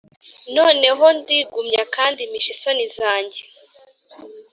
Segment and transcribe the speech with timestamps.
[0.55, 3.41] noneho ndigumya kandi mpisha isoni zanjye,